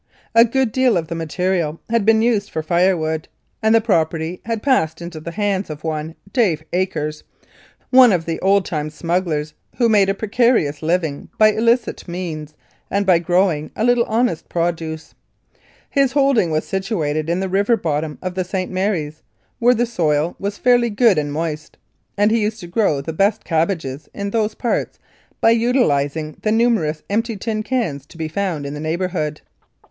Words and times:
A 0.33 0.45
good 0.45 0.71
deal 0.71 0.97
of 0.97 1.09
the 1.09 1.13
material 1.13 1.79
had 1.91 2.07
been 2.07 2.23
used 2.23 2.49
for 2.49 2.63
firewood, 2.63 3.27
and 3.61 3.75
the 3.75 3.79
property 3.79 4.41
had 4.45 4.63
passed 4.63 4.99
into 4.99 5.19
the 5.19 5.29
hands 5.29 5.69
of 5.69 5.83
one 5.83 6.15
Dave 6.33 6.63
Akers, 6.73 7.23
one 7.91 8.11
of 8.11 8.25
the 8.25 8.39
old 8.39 8.65
time 8.65 8.89
smugglers, 8.89 9.53
who 9.77 9.87
made 9.87 10.09
a 10.09 10.15
precarious 10.15 10.81
living 10.81 11.29
by 11.37 11.51
illicit 11.51 12.07
means 12.07 12.55
and 12.89 13.05
by 13.05 13.19
growing 13.19 13.69
a 13.75 13.83
little 13.83 14.05
honest 14.05 14.49
produce. 14.49 15.13
His 15.87 16.13
holding 16.13 16.49
was 16.49 16.65
situated 16.65 17.29
in 17.29 17.39
the 17.39 17.47
river 17.47 17.77
bottom 17.77 18.17
of 18.23 18.33
the 18.33 18.43
St. 18.43 18.71
Mary's, 18.71 19.21
where 19.59 19.75
the 19.75 19.85
soil 19.85 20.35
was 20.39 20.57
fairly 20.57 20.89
good 20.89 21.19
and 21.19 21.31
moist, 21.31 21.77
and 22.17 22.31
he 22.31 22.41
used 22.41 22.59
to 22.61 22.65
grow 22.67 23.01
the 23.01 23.13
best 23.13 23.43
cabbages 23.43 24.09
in 24.15 24.31
those 24.31 24.55
parts 24.55 24.97
by 25.41 25.51
utilising 25.51 26.37
the 26.41 26.51
numerous 26.51 27.03
empty 27.07 27.37
tin 27.37 27.61
cans 27.61 28.07
to 28.07 28.17
be 28.17 28.27
found 28.27 28.65
in 28.65 28.73
the 28.73 28.79
neighbourhood. 28.79 29.41